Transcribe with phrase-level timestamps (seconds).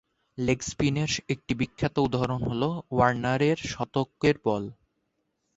[0.37, 2.61] Leg স্পিনের একটি বিখ্যাত উদাহরণ হল
[2.91, 4.63] ওয়ার্নের শতকের বল।